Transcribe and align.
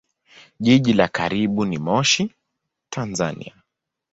Jiji 0.59 0.93
la 0.93 1.07
karibu 1.07 1.65
ni 1.65 1.77
Moshi, 1.77 2.35
Tanzania. 2.89 3.53